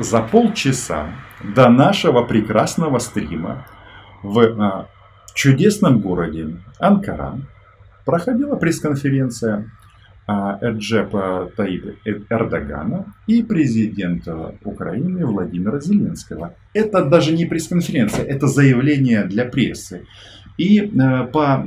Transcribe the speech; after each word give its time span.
за 0.00 0.22
полчаса 0.22 1.08
до 1.54 1.68
нашего 1.68 2.22
прекрасного 2.22 2.98
стрима 2.98 3.66
в 4.22 4.38
а, 4.40 4.88
чудесном 5.34 6.00
городе 6.00 6.56
Анкара 6.78 7.38
проходила 8.04 8.56
пресс-конференция 8.56 9.70
а, 10.26 10.58
Эрджепа 10.62 11.50
Таиба 11.54 11.92
Эрдогана 12.04 13.14
и 13.26 13.42
президента 13.42 14.54
Украины 14.64 15.26
Владимира 15.26 15.80
Зеленского. 15.80 16.54
Это 16.72 17.04
даже 17.04 17.32
не 17.32 17.44
пресс-конференция, 17.44 18.24
это 18.24 18.46
заявление 18.46 19.24
для 19.24 19.44
прессы. 19.44 20.06
И 20.56 20.80
а, 20.98 21.24
по 21.24 21.62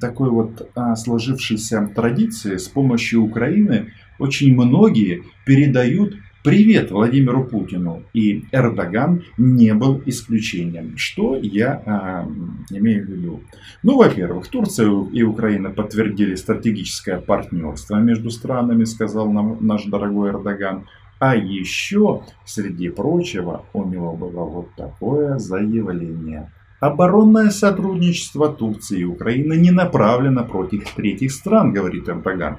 такой 0.00 0.30
вот 0.30 0.68
сложившейся 0.96 1.90
традиции 1.94 2.56
с 2.56 2.68
помощью 2.68 3.22
Украины 3.22 3.92
очень 4.18 4.54
многие 4.54 5.22
передают 5.46 6.14
привет 6.48 6.90
Владимиру 6.90 7.44
Путину. 7.44 8.04
И 8.14 8.46
Эрдоган 8.52 9.22
не 9.36 9.74
был 9.74 10.00
исключением. 10.06 10.96
Что 10.96 11.36
я 11.36 11.82
а, 11.84 12.26
имею 12.70 13.04
в 13.04 13.10
виду? 13.10 13.40
Ну, 13.82 13.98
во-первых, 13.98 14.48
Турция 14.48 14.88
и 15.12 15.22
Украина 15.22 15.68
подтвердили 15.68 16.36
стратегическое 16.36 17.18
партнерство 17.18 17.96
между 17.96 18.30
странами, 18.30 18.84
сказал 18.84 19.30
нам 19.30 19.58
наш 19.60 19.84
дорогой 19.84 20.30
Эрдоган. 20.30 20.86
А 21.18 21.36
еще, 21.36 22.22
среди 22.46 22.88
прочего, 22.88 23.66
у 23.74 23.84
него 23.84 24.16
было 24.16 24.44
вот 24.44 24.74
такое 24.74 25.36
заявление. 25.36 26.50
Оборонное 26.80 27.50
сотрудничество 27.50 28.48
Турции 28.48 29.00
и 29.00 29.04
Украины 29.04 29.52
не 29.58 29.70
направлено 29.70 30.44
против 30.44 30.94
третьих 30.94 31.30
стран, 31.30 31.74
говорит 31.74 32.08
Эрдоган. 32.08 32.56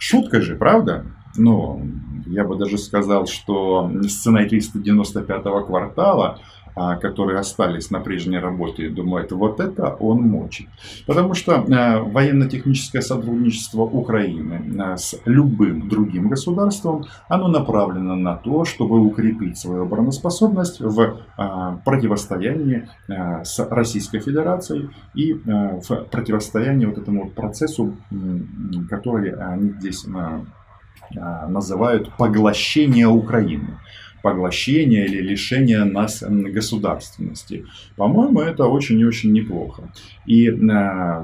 Шутка 0.00 0.40
же, 0.40 0.56
правда? 0.56 1.04
Но 1.36 1.80
я 2.26 2.44
бы 2.44 2.56
даже 2.56 2.78
сказал, 2.78 3.26
что 3.26 3.90
сценаристы 4.08 4.78
95-го 4.78 5.64
квартала, 5.64 6.38
а, 6.76 6.96
которые 6.96 7.38
остались 7.38 7.90
на 7.90 8.00
прежней 8.00 8.38
работе, 8.38 8.88
думают, 8.88 9.30
вот 9.30 9.60
это 9.60 9.94
он 9.94 10.22
мочит. 10.22 10.68
Потому 11.06 11.34
что 11.34 11.54
а, 11.54 12.00
военно-техническое 12.00 13.00
сотрудничество 13.00 13.82
Украины 13.82 14.80
а, 14.80 14.96
с 14.96 15.14
любым 15.24 15.88
другим 15.88 16.28
государством, 16.28 17.04
оно 17.28 17.46
направлено 17.46 18.16
на 18.16 18.34
то, 18.34 18.64
чтобы 18.64 19.00
укрепить 19.00 19.56
свою 19.56 19.82
обороноспособность 19.82 20.80
в 20.80 21.20
противостоянии 21.84 22.88
с 23.08 23.58
Российской 23.70 24.18
Федерацией 24.20 24.90
и 25.14 25.32
в 25.32 26.06
противостоянии 26.10 26.86
вот 26.86 26.98
этому 26.98 27.30
процессу, 27.30 27.96
который 28.88 29.32
они 29.34 29.70
здесь 29.78 30.04
называют 31.10 32.10
поглощение 32.16 33.06
Украины. 33.06 33.78
Поглощение 34.22 35.04
или 35.04 35.20
лишение 35.20 35.84
нас 35.84 36.24
государственности. 36.26 37.66
По-моему, 37.96 38.40
это 38.40 38.64
очень 38.64 38.98
и 38.98 39.04
очень 39.04 39.32
неплохо. 39.32 39.82
И 40.24 40.48
э, 40.48 41.22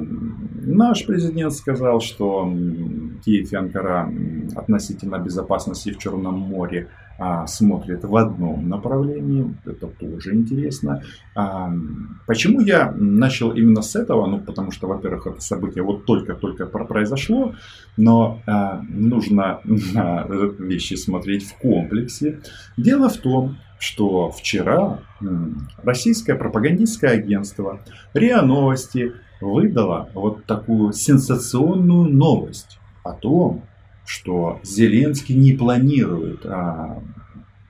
наш 0.67 1.07
президент 1.07 1.55
сказал, 1.55 2.03
что 2.03 2.53
Киев 3.25 3.53
и 3.53 3.57
Анкара 3.57 4.13
относительно 4.57 5.19
безопасности 5.19 5.93
в 5.93 5.99
Черном 5.99 6.39
море 6.39 6.89
а, 7.23 7.47
смотрит 7.47 8.03
в 8.03 8.17
одном 8.17 8.67
направлении. 8.67 9.55
Это 9.67 9.89
тоже 9.89 10.35
интересно. 10.35 11.03
А, 11.35 11.71
почему 12.27 12.63
я 12.63 12.91
начал 12.97 13.53
именно 13.53 13.83
с 13.83 13.95
этого? 13.95 14.27
Ну, 14.27 14.39
потому 14.39 14.71
что, 14.71 14.89
во-первых, 14.89 15.27
это 15.27 15.41
событие 15.43 15.85
вот 15.85 16.07
только-только 16.07 16.65
произошло, 16.65 17.55
но 17.99 18.41
а, 18.47 18.81
нужно 18.89 19.61
на 19.65 20.25
вещи 20.59 20.95
смотреть 20.95 21.45
в 21.45 21.59
комплексе. 21.59 22.41
Дело 22.79 23.11
в 23.11 23.19
том, 23.19 23.59
что 23.79 24.31
вчера 24.31 25.01
российское 25.83 26.37
пропагандистское 26.37 27.11
агентство 27.13 27.81
РИА 28.15 28.41
Новости 28.41 29.13
выдало 29.43 30.09
вот 30.15 30.47
такую 30.47 30.95
сенсационную 30.95 32.09
новость 32.09 32.80
о 33.03 33.13
том, 33.13 33.63
что 34.05 34.61
Зеленский 34.63 35.35
не 35.37 35.53
планирует 35.53 36.45
а, 36.45 37.03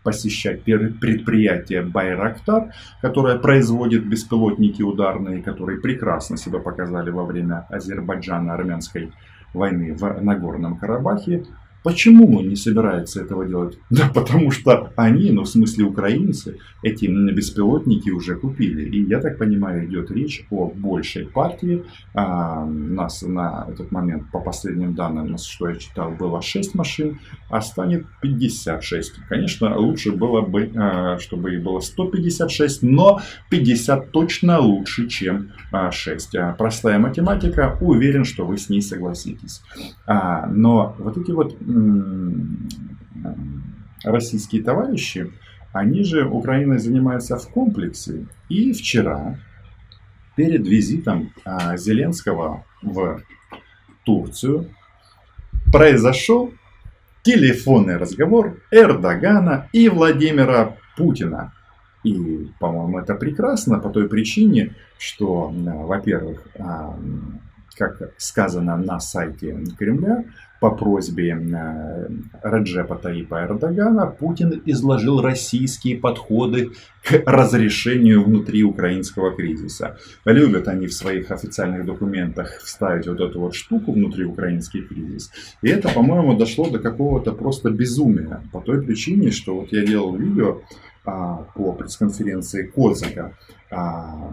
посещать 0.03 0.63
предприятие 0.63 1.83
Байрактар, 1.83 2.73
которое 3.03 3.39
производит 3.39 4.07
беспилотники 4.07 4.83
ударные, 4.83 5.43
которые 5.43 5.81
прекрасно 5.81 6.37
себя 6.37 6.59
показали 6.59 7.11
во 7.11 7.25
время 7.25 7.67
Азербайджана-армянской 7.69 9.13
войны 9.53 9.95
в 9.95 10.23
Нагорном 10.23 10.79
Карабахе. 10.79 11.45
Почему 11.83 12.39
он 12.39 12.49
не 12.49 12.57
собирается 12.57 13.23
этого 13.23 13.47
делать? 13.47 13.79
Да 13.91 14.09
потому 14.15 14.51
что 14.51 14.93
они, 14.97 15.31
ну 15.31 15.43
в 15.43 15.49
смысле 15.49 15.85
украинцы, 15.85 16.59
эти 16.83 17.07
беспилотники 17.07 18.11
уже 18.11 18.37
купили. 18.37 18.89
И 18.89 19.05
я 19.05 19.21
так 19.21 19.39
понимаю, 19.39 19.87
идет 19.87 20.11
речь 20.11 20.47
о 20.51 20.67
большей 20.69 21.27
партии. 21.27 21.85
А, 22.15 22.65
у 22.65 22.71
нас 22.71 23.23
на 23.23 23.67
этот 23.71 23.93
момент, 23.93 24.31
по 24.31 24.41
последним 24.41 24.95
данным, 24.95 25.37
что 25.39 25.69
я 25.69 25.77
читал, 25.77 26.11
было 26.11 26.41
6 26.41 26.75
машин, 26.75 27.19
а 27.51 27.61
станет 27.61 28.07
56. 28.23 29.13
Конечно, 29.29 29.77
лучше 29.77 30.13
было 30.13 30.41
бы, 30.41 30.71
а, 30.75 31.19
чтобы 31.19 31.55
их 31.55 31.63
было 31.63 31.81
156, 31.81 32.83
но 32.83 33.21
50 33.51 34.11
точно 34.11 34.61
лучше, 34.61 35.09
чем 35.09 35.53
6. 35.91 36.35
А, 36.37 36.53
простая 36.53 36.99
математика, 36.99 37.77
уверен, 37.81 38.25
что 38.25 38.47
вы 38.47 38.57
с 38.57 38.69
ней 38.69 38.83
согласитесь. 38.83 39.63
А, 40.07 40.47
но 40.47 40.95
вот 40.99 41.17
эти 41.19 41.31
вот 41.31 41.57
российские 44.05 44.63
товарищи, 44.63 45.31
они 45.73 46.03
же 46.05 46.27
Украиной 46.27 46.79
занимаются 46.79 47.37
в 47.37 47.49
комплексе. 47.49 48.27
И 48.49 48.73
вчера, 48.73 49.39
перед 50.37 50.67
визитом 50.67 51.33
а, 51.45 51.77
Зеленского 51.77 52.65
в 52.83 53.23
Турцию, 54.05 54.67
произошел 55.73 56.53
телефонный 57.23 57.97
разговор 57.97 58.59
Эрдогана 58.71 59.69
и 59.73 59.89
Владимира 59.89 60.77
Путина. 60.97 61.53
И, 62.03 62.49
по-моему, 62.59 62.99
это 62.99 63.15
прекрасно 63.15 63.79
по 63.79 63.91
той 63.91 64.09
причине, 64.09 64.75
что, 64.99 65.53
во-первых, 65.53 66.47
а, 66.59 66.99
как 67.77 68.13
сказано 68.19 68.77
на 68.77 69.01
сайте 69.01 69.57
Кремля, 69.79 70.25
по 70.61 70.71
просьбе 70.71 71.31
э, 71.31 72.09
Раджепа 72.43 72.97
Таипа 72.97 73.47
Эрдогана 73.47 74.07
Путин 74.07 74.63
изложил 74.67 75.23
российские 75.23 75.97
подходы 75.97 76.73
к 77.03 77.23
разрешению 77.25 78.23
внутри 78.25 78.63
украинского 78.63 79.35
кризиса. 79.35 79.97
Любят 80.27 80.69
они 80.69 80.87
в 80.87 80.93
своих 80.93 81.31
официальных 81.31 81.87
документах 81.87 82.59
вставить 82.63 83.07
вот 83.07 83.21
эту 83.21 83.41
вот 83.41 83.55
штуку 83.55 83.93
внутри 83.93 84.25
украинский 84.25 84.83
кризис. 84.83 85.31
И 85.63 85.69
это, 85.69 85.89
по-моему, 85.89 86.37
дошло 86.37 86.69
до 86.69 86.79
какого-то 86.79 87.33
просто 87.33 87.71
безумия. 87.71 88.43
По 88.53 88.61
той 88.61 88.83
причине, 88.83 89.31
что 89.31 89.59
вот 89.61 89.73
я 89.73 89.85
делал 89.87 90.15
видео 90.15 90.61
по 91.55 91.73
пресс-конференции 91.73 92.67
Козака 92.67 93.33
а, 93.71 94.33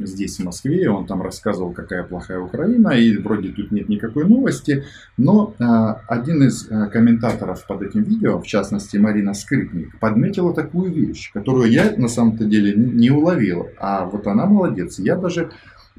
здесь, 0.00 0.38
в 0.38 0.44
Москве. 0.44 0.90
Он 0.90 1.06
там 1.06 1.22
рассказывал, 1.22 1.72
какая 1.72 2.02
плохая 2.04 2.40
Украина, 2.40 2.90
и 2.90 3.16
вроде 3.16 3.50
тут 3.50 3.70
нет 3.70 3.88
никакой 3.88 4.26
новости. 4.28 4.84
Но 5.16 5.54
а, 5.58 6.02
один 6.06 6.42
из 6.42 6.70
а, 6.70 6.86
комментаторов 6.86 7.66
под 7.66 7.82
этим 7.82 8.02
видео, 8.02 8.40
в 8.40 8.46
частности 8.46 8.96
Марина 8.96 9.34
Скрипник, 9.34 9.98
подметила 9.98 10.54
такую 10.54 10.92
вещь, 10.92 11.32
которую 11.32 11.70
я 11.70 11.94
на 11.96 12.08
самом-то 12.08 12.44
деле 12.44 12.74
не 12.74 13.10
уловил. 13.10 13.68
А 13.78 14.04
вот 14.04 14.26
она 14.26 14.46
молодец. 14.46 14.98
Я 14.98 15.16
даже 15.16 15.50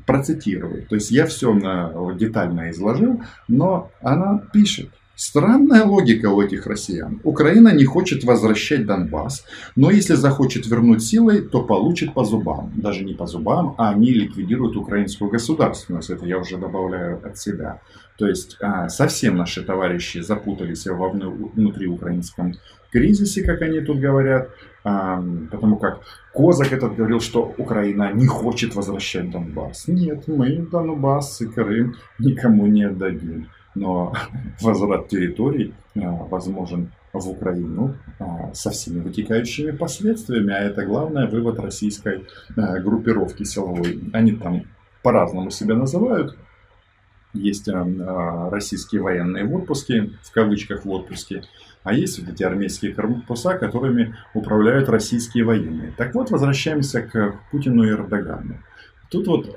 процитирую. 0.06 0.86
То 0.88 0.96
есть 0.96 1.12
я 1.12 1.26
все 1.26 1.54
на, 1.54 1.92
детально 2.16 2.72
изложил, 2.72 3.22
но 3.48 3.92
она 4.02 4.42
пишет. 4.54 4.90
Странная 5.20 5.84
логика 5.84 6.28
у 6.30 6.42
этих 6.42 6.66
россиян. 6.66 7.20
Украина 7.26 7.74
не 7.76 7.84
хочет 7.84 8.24
возвращать 8.24 8.86
Донбасс, 8.86 9.44
но 9.76 9.92
если 9.92 10.14
захочет 10.16 10.66
вернуть 10.66 11.04
силой, 11.04 11.42
то 11.42 11.62
получит 11.62 12.14
по 12.14 12.24
зубам. 12.24 12.72
Даже 12.78 13.04
не 13.04 13.14
по 13.16 13.28
зубам, 13.28 13.76
а 13.78 13.90
они 13.90 14.14
ликвидируют 14.14 14.78
украинскую 14.78 15.30
государственность. 15.30 16.10
Это 16.10 16.26
я 16.26 16.38
уже 16.38 16.56
добавляю 16.56 17.20
от 17.22 17.38
себя. 17.38 17.82
То 18.18 18.28
есть 18.28 18.56
а, 18.62 18.88
совсем 18.88 19.36
наши 19.36 19.62
товарищи 19.62 20.20
запутались 20.20 20.88
во 20.88 21.10
внутриукраинском 21.10 22.54
кризисе, 22.90 23.44
как 23.44 23.62
они 23.62 23.82
тут 23.82 24.00
говорят. 24.00 24.52
А, 24.86 25.22
потому 25.52 25.76
как 25.76 26.00
Козак 26.34 26.72
этот 26.72 26.96
говорил, 26.96 27.20
что 27.20 27.54
Украина 27.58 28.14
не 28.14 28.26
хочет 28.26 28.74
возвращать 28.74 29.30
Донбасс. 29.32 29.90
Нет, 29.90 30.30
мы 30.30 30.66
Донбасс 30.72 31.42
и 31.42 31.48
Крым 31.48 31.96
никому 32.20 32.68
не 32.68 32.84
отдадим 32.84 33.48
но 33.76 34.14
возврат 34.62 35.08
территорий 35.08 35.74
а, 35.96 36.02
возможен 36.02 36.92
в 37.12 37.28
Украину 37.28 37.96
а, 38.20 38.54
со 38.54 38.70
всеми 38.70 39.00
вытекающими 39.00 39.72
последствиями, 39.72 40.54
а 40.54 40.60
это 40.60 40.86
главное 40.86 41.28
вывод 41.28 41.60
российской 41.60 42.26
а, 42.56 42.80
группировки 42.80 43.44
силовой. 43.44 44.04
Они 44.14 44.34
там 44.34 44.64
по-разному 45.04 45.50
себя 45.50 45.76
называют. 45.76 46.38
Есть 47.32 47.70
российские 47.70 49.04
военные 49.04 49.46
в 49.46 49.54
отпуске, 49.54 50.14
в 50.24 50.32
кавычках 50.32 50.84
в 50.84 50.90
отпуске, 50.90 51.44
а 51.84 51.94
есть 51.94 52.18
вот 52.20 52.28
эти 52.28 52.42
армейские 52.42 52.92
корпуса, 52.96 53.54
которыми 53.56 54.16
управляют 54.34 54.90
российские 54.90 55.44
военные. 55.44 55.94
Так 55.96 56.16
вот, 56.16 56.32
возвращаемся 56.32 57.04
к 57.04 57.40
Путину 57.52 57.84
и 57.84 57.92
Эрдогану. 57.92 58.58
Тут 59.12 59.28
вот 59.28 59.56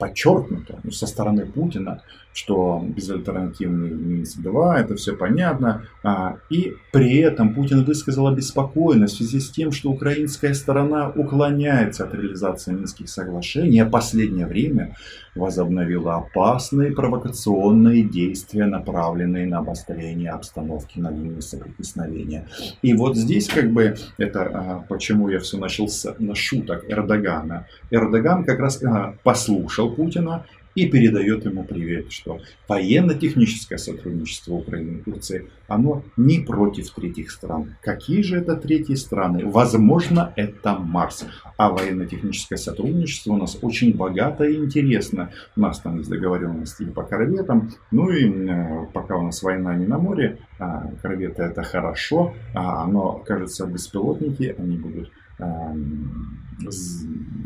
подчеркнуто 0.00 0.80
ну, 0.82 0.90
со 0.90 1.06
стороны 1.06 1.46
Путина, 1.46 2.02
что 2.32 2.84
безальтернативный 2.86 3.90
Минск-2, 3.90 4.74
это 4.74 4.94
все 4.94 5.14
понятно. 5.16 5.84
А, 6.02 6.36
и 6.48 6.76
при 6.92 7.18
этом 7.18 7.54
Путин 7.54 7.84
высказал 7.84 8.28
обеспокоенность 8.28 9.14
в 9.14 9.18
связи 9.18 9.40
с 9.40 9.50
тем, 9.50 9.72
что 9.72 9.90
украинская 9.90 10.54
сторона 10.54 11.10
уклоняется 11.10 12.04
от 12.04 12.14
реализации 12.14 12.72
Минских 12.72 13.08
соглашений, 13.08 13.80
а 13.80 13.86
последнее 13.86 14.46
время 14.46 14.96
возобновила 15.34 16.16
опасные 16.16 16.92
провокационные 16.92 18.02
действия, 18.02 18.66
направленные 18.66 19.46
на 19.46 19.58
обострение 19.58 20.30
обстановки 20.30 20.98
на 20.98 21.10
линии 21.10 21.40
соприкосновения. 21.40 22.46
И 22.82 22.94
вот 22.94 23.16
здесь 23.16 23.48
как 23.48 23.70
бы 23.72 23.96
это 24.18 24.42
а, 24.42 24.84
почему 24.88 25.28
я 25.28 25.40
все 25.40 25.58
начал 25.58 25.88
с 25.88 26.14
на 26.18 26.34
шуток 26.34 26.84
Эрдогана. 26.88 27.66
Эрдоган 27.90 28.44
как 28.44 28.58
раз 28.60 28.82
а, 28.82 29.14
послушал 29.22 29.90
Путина 29.92 30.44
и 30.80 30.88
передает 30.88 31.44
ему 31.44 31.62
привет, 31.64 32.10
что 32.10 32.40
военно-техническое 32.66 33.76
сотрудничество 33.76 34.54
Украины 34.54 34.98
и 34.98 35.02
Турции, 35.02 35.50
оно 35.68 36.02
не 36.16 36.40
против 36.40 36.90
третьих 36.90 37.30
стран. 37.30 37.76
Какие 37.82 38.22
же 38.22 38.38
это 38.38 38.56
третьи 38.56 38.94
страны? 38.94 39.44
Возможно, 39.44 40.32
это 40.36 40.78
Марс. 40.78 41.26
А 41.58 41.68
военно-техническое 41.70 42.56
сотрудничество 42.56 43.32
у 43.32 43.36
нас 43.36 43.58
очень 43.60 43.94
богато 43.94 44.44
и 44.44 44.56
интересно. 44.56 45.30
У 45.54 45.60
нас 45.60 45.80
там 45.80 45.98
есть 45.98 46.08
договоренности 46.08 46.84
по 46.84 47.02
корветам. 47.02 47.70
Ну 47.90 48.08
и 48.08 48.24
э, 48.24 48.86
пока 48.94 49.18
у 49.18 49.22
нас 49.22 49.42
война 49.42 49.74
не 49.74 49.86
на 49.86 49.98
море, 49.98 50.38
а 50.58 50.90
корветы 51.02 51.42
это 51.42 51.62
хорошо, 51.62 52.32
а, 52.54 52.86
но, 52.86 53.22
кажется, 53.26 53.66
беспилотники, 53.66 54.54
они 54.58 54.78
будут 54.78 55.10
эм, 55.38 56.38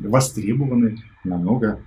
востребованы 0.04 0.98
намного 1.24 1.80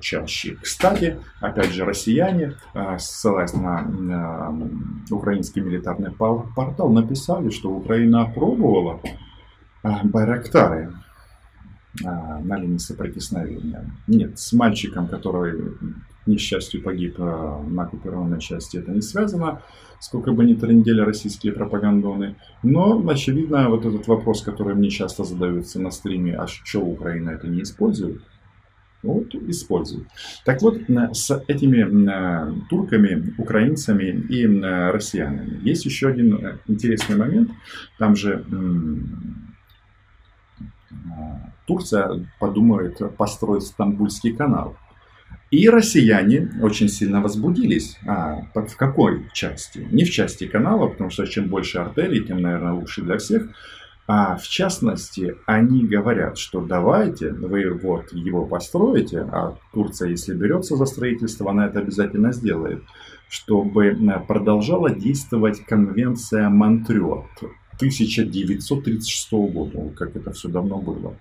чаще. 0.00 0.56
Кстати, 0.60 1.18
опять 1.40 1.72
же, 1.72 1.84
россияне, 1.84 2.54
а, 2.74 2.98
ссылаясь 2.98 3.52
на 3.52 4.54
украинский 5.10 5.62
милитарный 5.62 6.12
портал, 6.12 6.90
написали, 6.90 7.50
что 7.50 7.70
Украина 7.70 8.22
опробовала 8.22 9.00
а, 9.82 10.00
Байрактары 10.04 10.92
на 12.02 12.56
линии 12.56 12.78
соприкосновения. 12.78 13.84
Нет, 14.06 14.38
с 14.38 14.52
мальчиком, 14.52 15.08
который, 15.08 15.60
к 16.24 16.26
несчастью, 16.26 16.84
погиб 16.84 17.18
на 17.18 17.82
оккупированной 17.82 18.38
части, 18.40 18.76
это 18.76 18.92
не 18.92 19.02
связано, 19.02 19.60
сколько 19.98 20.32
бы 20.32 20.44
ни 20.44 20.54
трендели 20.54 21.00
российские 21.00 21.52
пропагандоны. 21.52 22.36
Но, 22.62 23.04
очевидно, 23.08 23.68
вот 23.68 23.84
этот 23.84 24.06
вопрос, 24.06 24.42
который 24.42 24.74
мне 24.74 24.88
часто 24.88 25.24
задаются 25.24 25.80
на 25.80 25.90
стриме, 25.90 26.36
а 26.36 26.46
что 26.46 26.80
Украина 26.80 27.30
это 27.30 27.48
не 27.48 27.62
использует, 27.62 28.22
вот, 29.02 29.34
используют. 29.34 30.06
Так 30.44 30.62
вот, 30.62 30.80
с 31.12 31.42
этими 31.48 32.68
турками, 32.68 33.34
украинцами 33.38 34.04
и 34.28 34.46
россиянами 34.46 35.60
есть 35.62 35.84
еще 35.84 36.08
один 36.08 36.34
э, 36.34 36.58
интересный 36.66 37.16
момент. 37.16 37.50
Там 37.98 38.16
же 38.16 38.44
Турция 41.66 42.26
подумает 42.38 42.98
построить 43.16 43.62
Стамбульский 43.62 44.32
канал. 44.32 44.76
И 45.50 45.68
россияне 45.68 46.50
очень 46.62 46.88
сильно 46.88 47.20
возбудились. 47.20 47.98
А, 48.06 48.42
в 48.54 48.76
какой 48.76 49.28
части? 49.32 49.86
Не 49.90 50.04
в 50.04 50.10
части 50.10 50.46
канала, 50.46 50.86
потому 50.88 51.10
что 51.10 51.26
чем 51.26 51.48
больше 51.48 51.78
артелей, 51.78 52.24
тем, 52.24 52.40
наверное, 52.40 52.72
лучше 52.72 53.02
для 53.02 53.18
всех. 53.18 53.48
А 54.12 54.34
в 54.34 54.42
частности, 54.42 55.36
они 55.46 55.86
говорят, 55.86 56.36
что 56.36 56.60
давайте 56.60 57.30
вы 57.30 57.70
вот 57.70 58.12
его 58.12 58.44
построите, 58.44 59.20
а 59.20 59.56
Турция, 59.72 60.08
если 60.08 60.34
берется 60.34 60.74
за 60.74 60.84
строительство, 60.86 61.52
она 61.52 61.68
это 61.68 61.78
обязательно 61.78 62.32
сделает, 62.32 62.82
чтобы 63.28 63.86
э, 63.86 64.20
продолжала 64.26 64.90
действовать 64.90 65.64
конвенция 65.64 66.48
Монтрё 66.48 67.26
1936 67.76 69.30
года, 69.30 69.90
как 69.90 70.16
это 70.16 70.32
все 70.32 70.48
давно 70.48 70.78
было. 70.78 71.14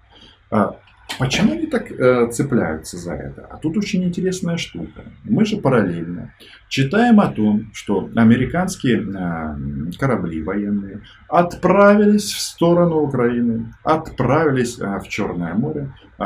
Почему 1.19 1.51
они 1.51 1.67
так 1.67 1.91
э, 1.91 2.29
цепляются 2.31 2.97
за 2.97 3.13
это? 3.13 3.45
А 3.51 3.57
тут 3.57 3.75
очень 3.75 4.05
интересная 4.05 4.55
штука. 4.55 5.03
Мы 5.25 5.43
же 5.45 5.57
параллельно 5.57 6.33
читаем 6.69 7.19
о 7.19 7.27
том, 7.27 7.71
что 7.73 8.09
американские 8.15 9.01
э, 9.01 9.91
корабли 9.99 10.41
военные 10.41 11.01
отправились 11.27 12.31
в 12.31 12.39
сторону 12.39 13.01
Украины, 13.01 13.73
отправились 13.83 14.79
э, 14.79 14.99
в 14.99 15.09
Черное 15.09 15.55
море, 15.55 15.93
э, 16.19 16.23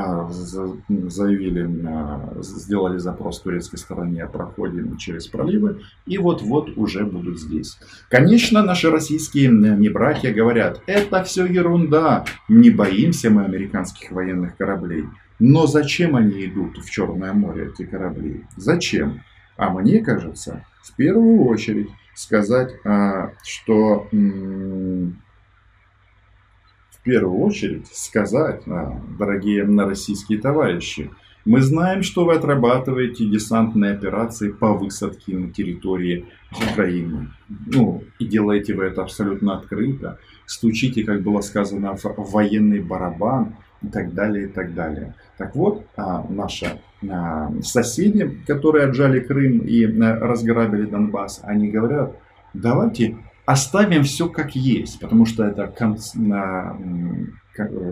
заявили, 1.07 1.66
э, 1.66 2.42
сделали 2.44 3.00
запрос 3.00 3.42
турецкой 3.42 3.78
стороне 3.78 4.24
о 4.24 4.28
проходе 4.28 4.86
через 5.00 5.28
проливы, 5.28 5.81
и 6.06 6.19
вот-вот 6.19 6.78
уже 6.78 7.04
будут 7.04 7.39
здесь. 7.39 7.80
Конечно, 8.10 8.62
наши 8.62 8.92
российские 8.92 9.50
небратья 9.50 10.31
говорят, 10.31 10.81
это 10.86 11.24
все 11.24 11.46
ерунда, 11.46 12.25
не 12.48 12.69
боимся 12.69 13.30
мы 13.30 13.46
американских 13.46 14.12
военных 14.12 14.56
кораблей 14.57 14.83
кораблей. 14.84 15.06
Но 15.40 15.68
зачем 15.68 16.16
они 16.16 16.46
идут 16.46 16.78
в 16.78 16.90
Черное 16.90 17.34
море, 17.34 17.72
эти 17.74 17.86
корабли? 17.86 18.46
Зачем? 18.56 19.22
А 19.58 19.70
мне 19.70 20.00
кажется, 20.00 20.66
в 20.84 20.96
первую 20.96 21.46
очередь 21.46 21.90
сказать, 22.16 22.74
а, 22.86 23.32
что 23.44 24.08
в 24.12 25.14
первую 27.04 27.40
очередь 27.40 27.88
сказать, 27.88 28.64
а, 28.68 29.00
дорогие 29.18 29.64
российские 29.64 30.40
товарищи, 30.40 31.12
мы 31.46 31.60
знаем, 31.60 32.04
что 32.04 32.24
вы 32.24 32.36
отрабатываете 32.36 33.26
десантные 33.26 33.92
операции 33.92 34.50
по 34.50 34.74
высадке 34.74 35.36
на 35.38 35.52
территории 35.52 36.26
Украины. 36.72 37.34
Ну, 37.50 38.04
и 38.18 38.26
делаете 38.26 38.74
вы 38.74 38.86
это 38.86 39.02
абсолютно 39.02 39.58
открыто. 39.58 40.20
Стучите, 40.46 41.04
как 41.04 41.22
было 41.22 41.42
сказано, 41.42 41.98
в 41.98 42.32
военный 42.32 42.80
барабан 42.80 43.56
и 43.84 43.88
так 43.88 44.14
далее, 44.14 44.46
и 44.46 44.48
так 44.48 44.74
далее. 44.74 45.14
Так 45.38 45.56
вот, 45.56 45.86
а, 45.98 46.26
наши 46.30 46.80
а, 47.10 47.52
соседи, 47.62 48.30
которые 48.48 48.86
отжали 48.86 49.20
Крым 49.20 49.60
и 49.60 49.86
а, 49.86 50.20
разграбили 50.20 50.86
Донбасс, 50.86 51.42
они 51.44 51.70
говорят, 51.70 52.16
давайте 52.54 53.18
оставим 53.45 54.04
все 54.04 54.30
как 54.30 54.56
есть, 54.56 55.00
потому 55.00 55.25
что 55.25 55.44
это 55.44 55.68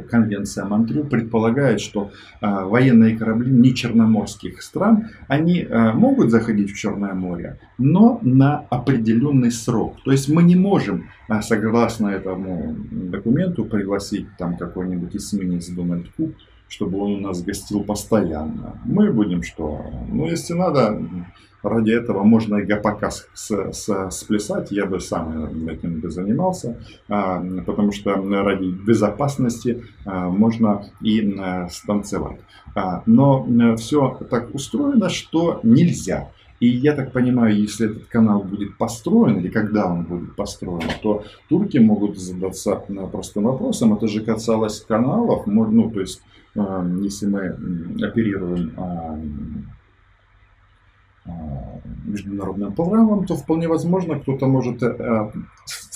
конвенция 0.09 0.65
Монтрю 0.65 1.03
предполагает, 1.05 1.81
что 1.81 2.11
а, 2.39 2.65
военные 2.65 3.17
корабли 3.17 3.51
не 3.51 3.75
черноморских 3.75 4.61
стран, 4.61 5.09
они 5.27 5.61
а, 5.63 5.93
могут 5.93 6.31
заходить 6.31 6.71
в 6.71 6.77
Черное 6.77 7.13
море, 7.13 7.59
но 7.77 8.19
на 8.23 8.65
определенный 8.69 9.51
срок. 9.51 9.97
То 10.03 10.11
есть 10.11 10.29
мы 10.29 10.43
не 10.43 10.55
можем, 10.55 11.09
а, 11.27 11.41
согласно 11.41 12.07
этому 12.07 12.75
документу, 12.91 13.65
пригласить 13.65 14.27
там 14.37 14.57
какой-нибудь 14.57 15.15
эсминец 15.15 15.67
Дональд 15.69 16.09
Кук, 16.17 16.33
чтобы 16.71 16.99
он 16.99 17.15
у 17.15 17.19
нас 17.19 17.43
гостил 17.43 17.83
постоянно. 17.83 18.81
Мы 18.85 19.11
будем 19.11 19.43
что? 19.43 19.85
Ну, 20.07 20.25
если 20.27 20.53
надо, 20.53 21.01
ради 21.63 21.91
этого 21.91 22.23
можно 22.23 22.55
и 22.57 22.63
гопоказ 22.63 23.27
с, 23.33 23.71
с, 23.73 24.09
сплясать, 24.11 24.71
я 24.71 24.85
бы 24.85 25.01
сам 25.01 25.67
этим 25.67 25.99
бы 25.99 26.09
занимался, 26.09 26.81
а, 27.09 27.43
потому 27.65 27.91
что 27.91 28.15
ради 28.15 28.71
безопасности 28.71 29.83
а, 30.05 30.29
можно 30.29 30.85
и 31.01 31.37
а, 31.37 31.67
станцевать. 31.67 32.39
Но 33.05 33.45
все 33.75 34.17
так 34.29 34.55
устроено, 34.55 35.09
что 35.09 35.59
нельзя. 35.61 36.31
И 36.61 36.67
я 36.67 36.95
так 36.95 37.11
понимаю, 37.11 37.59
если 37.59 37.89
этот 37.89 38.05
канал 38.05 38.43
будет 38.43 38.77
построен, 38.77 39.39
или 39.39 39.49
когда 39.49 39.91
он 39.91 40.03
будет 40.03 40.35
построен, 40.35 40.87
то 41.01 41.23
турки 41.49 41.79
могут 41.79 42.17
задаться 42.17 42.81
простым 43.11 43.43
вопросом. 43.43 43.93
Это 43.93 44.07
же 44.07 44.21
касалось 44.21 44.79
каналов, 44.79 45.47
ну, 45.47 45.91
то 45.91 45.99
есть, 45.99 46.21
если 46.55 47.25
мы 47.25 48.05
оперируем 48.05 48.71
Э, 51.23 51.31
международным 52.05 52.73
программам, 52.73 53.25
то 53.27 53.35
вполне 53.35 53.67
возможно 53.67 54.19
кто-то 54.19 54.47
может 54.47 54.81
э, 54.81 55.31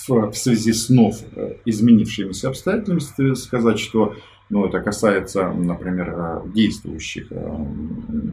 в 0.06 0.32
связи 0.34 0.72
с 0.72 0.88
вновь 0.88 1.24
э, 1.34 1.56
изменившимися 1.64 2.48
обстоятельствами 2.48 3.34
сказать, 3.34 3.80
что 3.80 4.14
ну, 4.48 4.64
это 4.66 4.80
касается, 4.80 5.48
например, 5.48 6.42
действующих 6.46 7.28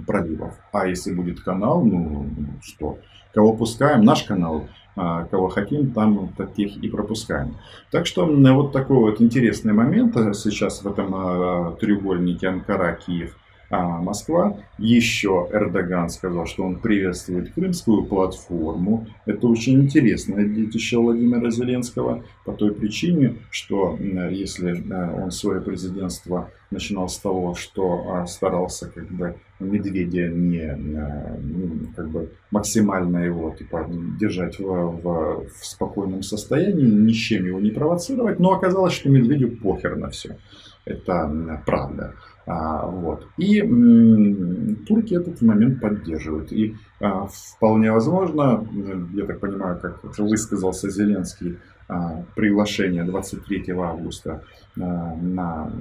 проливов. 0.05 0.53
А 0.71 0.87
если 0.87 1.13
будет 1.13 1.41
канал, 1.41 1.83
ну 1.83 2.27
что, 2.61 2.99
кого 3.33 3.53
пускаем, 3.53 4.03
наш 4.03 4.23
канал, 4.23 4.67
а 4.95 5.23
кого 5.25 5.49
хотим, 5.49 5.91
там 5.91 6.29
таких 6.37 6.77
и 6.77 6.87
пропускаем. 6.87 7.55
Так 7.89 8.05
что 8.05 8.27
вот 8.27 8.71
такой 8.73 8.97
вот 8.97 9.21
интересный 9.21 9.73
момент 9.73 10.15
сейчас 10.35 10.83
в 10.83 10.87
этом 10.87 11.75
треугольнике 11.77 12.47
Анкара-Киев 12.47 13.35
а 13.73 14.01
Москва. 14.01 14.57
Еще 14.77 15.47
Эрдоган 15.51 16.09
сказал, 16.09 16.45
что 16.45 16.63
он 16.63 16.75
приветствует 16.79 17.53
крымскую 17.53 18.05
платформу. 18.05 19.07
Это 19.25 19.47
очень 19.47 19.81
интересное 19.81 20.45
детище 20.45 20.97
Владимира 20.97 21.49
Зеленского 21.49 22.23
по 22.45 22.53
той 22.53 22.71
причине, 22.71 23.37
что 23.49 23.97
если 24.29 24.85
он 25.23 25.31
свое 25.31 25.59
президентство 25.59 26.51
начинал 26.69 27.09
с 27.09 27.17
того, 27.17 27.55
что 27.55 28.05
а, 28.09 28.25
старался 28.25 28.89
как 28.89 29.09
бы 29.09 29.35
медведя 29.59 30.27
не, 30.27 30.61
а, 30.61 31.37
не 31.41 31.87
как 31.95 32.09
бы 32.09 32.31
максимально 32.51 33.17
его 33.19 33.55
типа, 33.57 33.87
держать 34.19 34.59
в, 34.59 34.65
в, 34.65 35.47
в 35.47 35.65
спокойном 35.65 36.23
состоянии, 36.23 36.85
ни 36.85 37.13
с 37.13 37.15
чем 37.15 37.45
его 37.45 37.59
не 37.59 37.71
провоцировать, 37.71 38.39
но 38.39 38.53
оказалось, 38.53 38.93
что 38.93 39.09
медведю 39.09 39.55
похер 39.57 39.95
на 39.95 40.09
все. 40.09 40.37
Это 40.85 41.61
правда. 41.65 42.13
А, 42.45 42.85
вот. 42.85 43.25
И 43.37 43.61
м, 43.61 44.75
турки 44.85 45.13
этот 45.13 45.41
момент 45.41 45.79
поддерживают. 45.79 46.51
И 46.51 46.75
а, 46.99 47.27
вполне 47.27 47.91
возможно, 47.91 48.67
я 49.13 49.25
так 49.25 49.39
понимаю, 49.39 49.79
как 49.79 50.03
высказался 50.19 50.89
Зеленский, 50.89 51.57
приглашение 52.35 53.03
23 53.03 53.65
августа 53.71 54.43
а, 54.79 55.15
на 55.21 55.71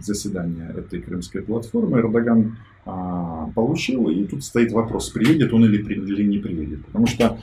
заседание 0.00 0.70
этой 0.76 1.00
крымской 1.00 1.42
платформы 1.42 1.98
Эрдоган 1.98 2.56
а, 2.86 3.50
получил. 3.54 4.08
И 4.08 4.24
тут 4.24 4.42
стоит 4.42 4.72
вопрос, 4.72 5.10
приедет 5.10 5.52
он 5.52 5.64
или, 5.66 5.82
или 5.82 6.22
не 6.26 6.38
приедет. 6.38 6.86
Потому 6.86 7.06
что 7.06 7.38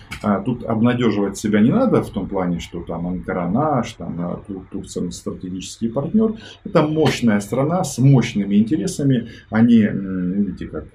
тут 0.46 0.64
обнадеживать 0.64 1.38
себя 1.38 1.60
не 1.62 1.72
надо 1.72 2.02
в 2.02 2.10
том 2.10 2.28
плане, 2.28 2.60
что 2.60 2.82
там 2.82 3.08
Анкара 3.08 3.48
наш, 3.50 3.94
там 3.94 4.44
Турция 4.72 5.10
стратегический 5.12 5.90
партнер. 5.90 6.36
Это 6.64 6.82
мощная 6.88 7.40
страна 7.40 7.84
с 7.84 7.98
мощными 8.00 8.56
интересами. 8.56 9.30
Они, 9.50 9.82
видите, 9.82 10.68
как 10.68 10.86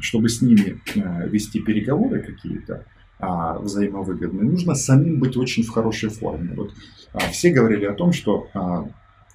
чтобы 0.00 0.28
с 0.28 0.42
ними 0.42 0.80
вести 1.30 1.60
переговоры 1.60 2.20
какие-то, 2.20 2.84
а, 3.18 3.58
взаимовыгодны, 3.58 4.42
нужно 4.42 4.74
самим 4.74 5.20
быть 5.20 5.36
очень 5.36 5.62
в 5.62 5.70
хорошей 5.70 6.10
форме. 6.10 6.54
Вот, 6.56 6.72
а, 7.12 7.20
все 7.30 7.50
говорили 7.50 7.84
о 7.84 7.94
том, 7.94 8.12
что 8.12 8.48
а, 8.54 8.86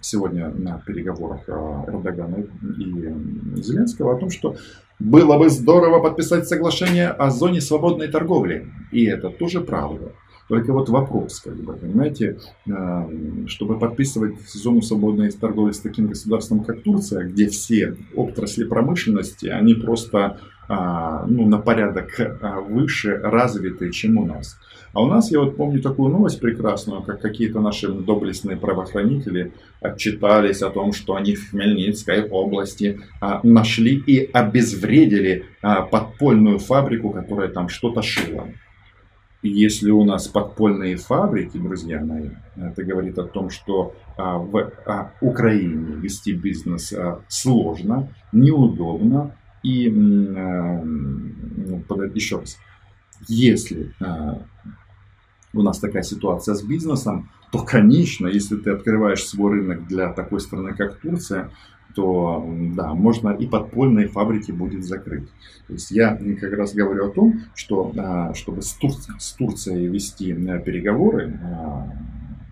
сегодня 0.02 0.50
на 0.50 0.80
переговорах 0.80 1.42
а, 1.48 1.86
Эрдогана 1.88 2.46
и 2.78 3.62
Зеленского 3.62 4.16
о 4.16 4.20
том, 4.20 4.30
что 4.30 4.56
было 5.00 5.38
бы 5.38 5.50
здорово 5.50 6.02
подписать 6.02 6.48
соглашение 6.48 7.08
о 7.08 7.30
зоне 7.30 7.62
свободной 7.62 8.10
торговли. 8.10 8.68
И 8.92 9.06
это 9.06 9.30
тоже 9.30 9.62
правда. 9.62 10.12
Только 10.50 10.74
вот 10.74 10.90
вопрос, 10.90 11.40
как 11.42 11.56
бы, 11.58 11.74
понимаете, 11.74 12.40
чтобы 13.46 13.78
подписывать 13.78 14.34
зону 14.52 14.82
свободной 14.82 15.32
торговли 15.32 15.74
с 15.74 15.80
таким 15.80 16.08
государством, 16.08 16.64
как 16.64 16.82
Турция, 16.82 17.24
где 17.26 17.48
все 17.50 17.96
отрасли 18.16 18.64
промышленности, 18.64 19.46
они 19.46 19.76
просто 19.76 20.40
а, 20.72 21.26
ну, 21.28 21.48
на 21.48 21.58
порядок 21.58 22.20
а, 22.20 22.62
выше 22.62 23.16
развитые, 23.16 23.92
чем 23.92 24.18
у 24.18 24.26
нас. 24.26 24.60
А 24.94 25.02
у 25.02 25.08
нас, 25.08 25.32
я 25.32 25.40
вот 25.40 25.56
помню 25.56 25.82
такую 25.82 26.12
новость 26.12 26.40
прекрасную, 26.40 27.02
как 27.02 27.22
какие-то 27.22 27.60
наши 27.60 27.88
доблестные 27.92 28.56
правоохранители 28.56 29.52
отчитались 29.82 30.62
о 30.62 30.70
том, 30.70 30.94
что 30.94 31.16
они 31.16 31.34
в 31.34 31.50
Хмельницкой 31.50 32.28
области 32.28 33.02
а, 33.20 33.40
нашли 33.42 33.96
и 33.96 34.30
обезвредили 34.32 35.46
подпольную 35.62 36.60
фабрику, 36.60 37.10
которая 37.10 37.50
там 37.50 37.68
что-то 37.68 38.04
шила. 38.04 38.48
Если 39.42 39.90
у 39.90 40.04
нас 40.04 40.28
подпольные 40.28 40.98
фабрики, 40.98 41.58
друзья 41.58 42.04
мои, 42.04 42.32
это 42.58 42.84
говорит 42.84 43.18
о 43.20 43.24
том, 43.24 43.50
что 43.50 43.96
в 44.18 44.74
Украине 45.22 45.96
вести 45.96 46.34
бизнес 46.34 46.94
сложно, 47.30 48.10
неудобно, 48.34 49.34
и 49.64 49.88
э, 49.88 50.82
ну, 50.84 51.84
еще 52.14 52.40
раз, 52.40 52.58
если 53.28 53.94
э, 54.00 54.34
у 55.54 55.62
нас 55.62 55.80
такая 55.80 56.04
ситуация 56.04 56.56
с 56.56 56.64
бизнесом, 56.64 57.30
то, 57.52 57.60
конечно, 57.64 58.28
если 58.28 58.56
ты 58.58 58.72
открываешь 58.72 59.24
свой 59.24 59.54
рынок 59.54 59.88
для 59.88 60.14
такой 60.14 60.40
страны, 60.40 60.74
как 60.76 61.00
Турция, 61.00 61.52
то 61.96 62.48
да, 62.76 62.94
можно 62.94 63.30
и 63.30 63.48
подпольные 63.48 64.08
фабрики 64.08 64.52
будет 64.52 64.86
закрыть. 64.86 65.28
То 65.68 65.74
есть 65.74 65.92
я 65.92 66.20
как 66.40 66.54
раз 66.54 66.74
говорю 66.74 67.08
о 67.08 67.10
том, 67.10 67.42
что 67.56 67.92
э, 67.96 68.34
чтобы 68.36 68.62
с, 68.62 68.74
Тур... 68.74 68.92
с 68.92 69.34
Турцией 69.34 69.88
вести 69.88 70.34
переговоры, 70.34 71.40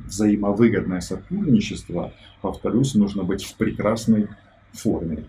взаимовыгодное 0.05 1.01
сотрудничество, 1.01 2.13
повторюсь, 2.41 2.95
нужно 2.95 3.23
быть 3.23 3.43
в 3.43 3.55
прекрасной 3.55 4.27
форме. 4.71 5.25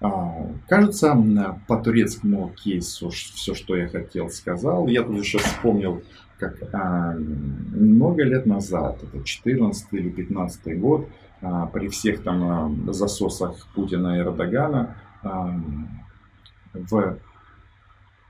А, 0.00 0.46
кажется, 0.68 1.16
по 1.68 1.76
турецкому 1.76 2.52
кейсу 2.56 3.10
все, 3.10 3.54
что 3.54 3.76
я 3.76 3.88
хотел, 3.88 4.30
сказал. 4.30 4.86
Я 4.86 5.02
тут 5.02 5.18
еще 5.18 5.38
вспомнил, 5.38 6.02
как 6.38 6.56
а, 6.72 7.14
много 7.14 8.22
лет 8.24 8.46
назад, 8.46 8.98
это 9.02 9.22
14 9.22 9.86
или 9.92 10.08
15 10.08 10.80
год, 10.80 11.06
а, 11.06 11.29
при 11.40 11.88
всех 11.88 12.22
там 12.22 12.92
засосах 12.92 13.66
Путина 13.74 14.16
и 14.16 14.20
Эрдогана 14.20 14.96
в 16.74 17.18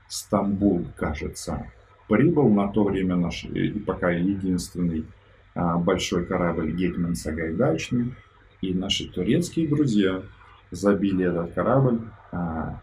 Стамбул, 0.07 0.85
кажется, 0.95 1.67
прибыл 2.07 2.49
на 2.49 2.67
то 2.69 2.83
время 2.83 3.15
наш, 3.15 3.43
и 3.43 3.79
пока 3.79 4.09
единственный 4.11 5.05
большой 5.53 6.25
корабль 6.25 6.71
Гетман 6.71 7.15
Сагайдачный, 7.15 8.15
и 8.61 8.73
наши 8.73 9.09
турецкие 9.09 9.67
друзья– 9.67 10.21
забили 10.71 11.25
этот 11.25 11.53
корабль 11.53 11.99
а, 12.31 12.81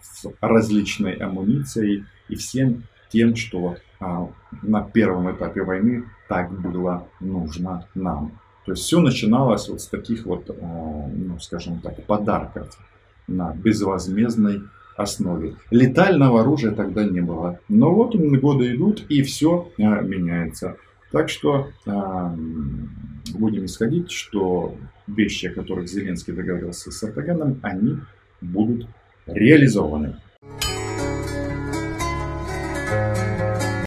с 0.00 0.26
различной 0.40 1.14
амуницией 1.14 2.04
и 2.28 2.36
всем 2.36 2.84
тем, 3.10 3.34
что 3.34 3.76
а, 3.98 4.28
на 4.62 4.82
первом 4.82 5.34
этапе 5.34 5.62
войны 5.62 6.04
так 6.28 6.52
было 6.52 7.08
нужно 7.18 7.88
нам. 7.94 8.38
То 8.70 8.74
есть 8.74 8.84
все 8.84 9.00
начиналось 9.00 9.68
вот 9.68 9.80
с 9.80 9.88
таких 9.88 10.26
вот, 10.26 10.48
а, 10.48 11.08
ну, 11.12 11.40
скажем 11.40 11.80
так, 11.80 12.04
подарков 12.04 12.78
на 13.26 13.52
безвозмездной 13.52 14.62
основе. 14.96 15.56
Летального 15.72 16.42
оружия 16.42 16.70
тогда 16.70 17.02
не 17.02 17.20
было. 17.20 17.58
Но 17.68 17.92
вот 17.92 18.14
годы 18.14 18.76
идут 18.76 19.04
и 19.08 19.22
все 19.22 19.72
а, 19.76 20.02
меняется. 20.02 20.76
Так 21.10 21.30
что 21.30 21.70
а, 21.84 22.32
будем 23.34 23.64
исходить, 23.64 24.12
что 24.12 24.76
вещи, 25.08 25.46
о 25.46 25.52
которых 25.52 25.88
Зеленский 25.88 26.32
договорился 26.32 26.92
с 26.92 27.02
Эрдоганом, 27.02 27.58
они 27.62 27.96
будут 28.40 28.86
реализованы. 29.26 30.14